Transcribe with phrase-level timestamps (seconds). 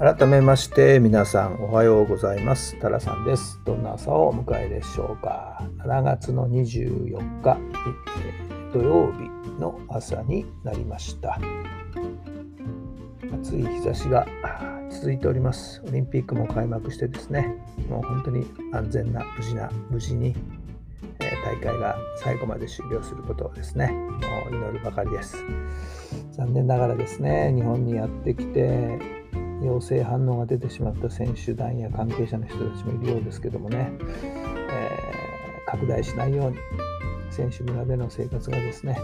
[0.00, 2.74] 改めまして皆さんおはようございます。
[2.80, 3.60] タラさんです。
[3.66, 5.62] どんな朝をお迎えでしょうか。
[5.76, 7.58] 7月の24日
[8.72, 9.28] 土曜日
[9.60, 11.38] の朝になりました。
[13.42, 14.26] 暑い日差しが
[14.90, 15.82] 続いております。
[15.86, 17.54] オリンピックも開幕してですね
[17.90, 20.34] もう本当に安全な無事な無事に
[21.18, 23.88] 大会が最後まで終了することをですね。
[23.88, 25.36] もう祈るばかりです。
[26.32, 29.19] 残念ながらですね日本にやってきて
[29.62, 33.92] 陽性反応が出てしまった選手団や関係者の人たちもいるようですけどもね、
[34.70, 36.58] えー、拡大しないように
[37.30, 38.98] 選手村での生活がですね、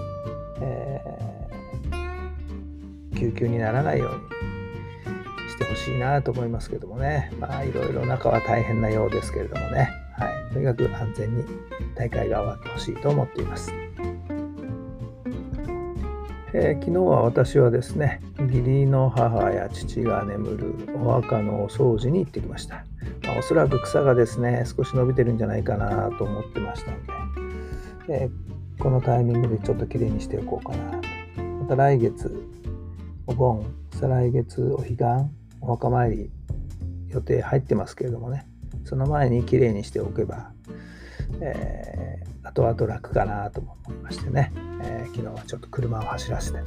[0.60, 4.14] えー、救急にならないよう
[5.44, 11.44] にしてほしいなと思いますけどもね、まあ、いろいろ中は大変なようですけれどもね、はい、とにかく安全に
[11.94, 13.72] 大会が終わってほしいと思っています。
[16.58, 22.86] えー、昨日は私はですね義理の母や父が眠るお墓のお掃除に行ってきました、
[23.24, 26.96] まあ、おそらく草がですね少し伸びてるんじゃないかなと思ってましたの
[28.06, 31.00] で、えー、このタイミングでちょっときれいにしておこうかな。
[31.60, 32.48] また来月
[33.26, 35.04] お盆再来月お彼岸
[35.60, 36.30] お墓参り
[37.08, 38.46] 予定入ってますけれどもね。
[38.84, 40.52] その前にきれいにしておけば、
[41.40, 44.52] えー、後々楽かなと思いましてね
[44.86, 46.58] えー、昨日はちょっと車を走らせて、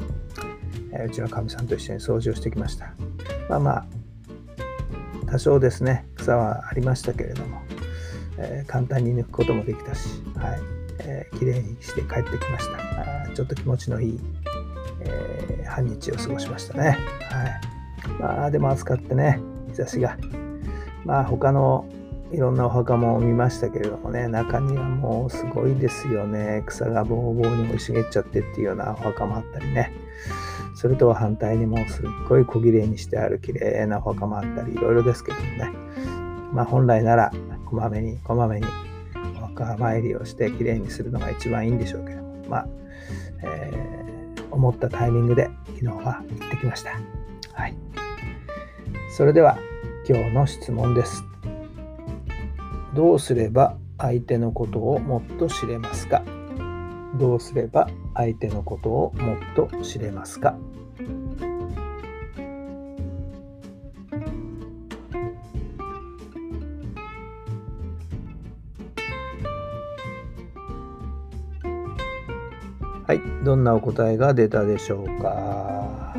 [0.91, 2.93] えー、うちのかみさんと一緒に掃除をしてきました。
[3.49, 3.85] まあまあ、
[5.27, 7.61] 多少ですね、草はありましたけれども、
[8.37, 10.59] えー、簡単に抜くこともできたし、はい、
[10.99, 13.33] えー、きれいにして帰ってきました。
[13.33, 14.19] ちょっと気持ちのいい、
[15.01, 16.97] えー、半日を過ごしましたね。
[17.31, 17.61] はい。
[18.19, 19.39] まあ、でも暑かってね、
[19.69, 20.17] 日差しが。
[21.05, 21.87] まあ、他の
[22.31, 26.63] いろんなお墓も見ましたけれどもね、中にはもうすごいですよね。
[26.67, 29.91] 草がぼうぼうに生い茂っちゃってっていうようなお墓もあったりね。
[30.75, 35.71] それとは反対にもうすっごい小綺麗にしてある綺麗なお墓もあったり、いろいろですけどもね。
[36.53, 37.31] まあ本来なら、
[37.65, 38.67] こまめにこまめに
[39.41, 42.67] お墓参りをして綺麗にするのが一番いいんでしょうけども、まあ、
[43.43, 46.91] えー、思ったタイミングで昨日は行ってきました。
[47.53, 47.75] はい。
[49.17, 49.57] それでは
[50.07, 51.28] 今日の質問です。
[52.93, 56.23] どうすれば相手のことをもっと知れますか？
[57.17, 60.55] どうすれば相手のことをもっと知れますか？
[73.07, 76.15] はい、どんなお答えが出たでしょうか？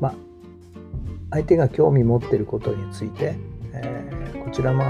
[0.00, 0.14] まあ、
[1.30, 3.36] 相手が興味持ってることについて、
[4.54, 4.84] ちらも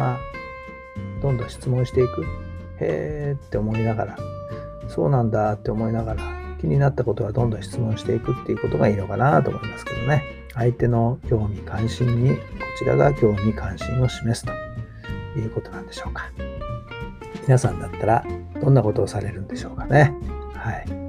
[1.22, 2.24] どんどん質問していく。
[2.80, 4.16] へーって思いながら、
[4.88, 6.22] そうなんだって思いながら、
[6.60, 10.22] 気になったことはどんどん質問していくっていうことがいいのかなと思いますけどね。
[10.54, 12.42] 相手の興味関心にこ
[12.78, 14.52] ちらが興味関心を示すと
[15.38, 16.30] いうことなんでしょうか。
[17.42, 18.24] 皆さんだったら
[18.60, 20.14] どんなことをされるんでしょうかね。
[20.54, 21.03] はい。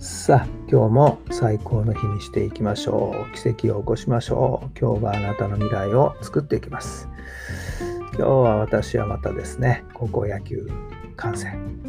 [0.00, 3.34] さあ、今日も最高の日にしていきましょう。
[3.34, 4.78] 奇跡を起こしましょう。
[4.78, 7.08] 今日があなたの未来を作っていきます。
[8.12, 10.70] 今日は私はまたですね、高校野球
[11.16, 11.80] 観戦、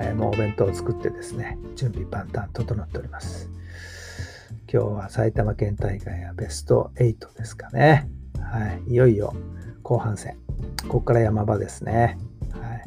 [0.00, 3.48] えー、もうお弁当を作ってですね、準備万端整っております。
[4.70, 8.10] 今日は埼玉県大会はベスト8ですかね。
[8.40, 9.32] はい、いよいよ
[9.84, 10.36] 後半戦。
[10.88, 12.18] ここから山場ですね。
[12.50, 12.84] はい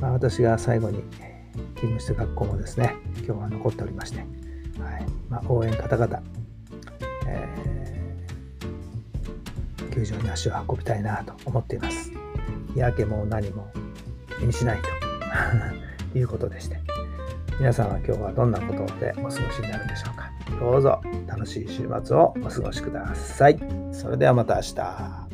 [0.00, 1.04] まあ、私が最後に
[1.84, 4.26] 勤務した学校もですね、今日は残っておりまして、はい
[5.28, 6.22] まあ、応援方々、
[7.26, 7.64] えー
[9.94, 12.10] 球場に足を運びたいなと思っています。
[12.72, 13.70] 日焼けも何も
[14.40, 14.78] 気にしない
[16.12, 16.80] と いうことでして、
[17.60, 20.32] 皆さんは今日はどんなことでお過ごしになるんでしょうか。
[20.58, 23.60] どうぞ楽しい週末をお過ごしください。
[23.92, 25.33] それではまた明日。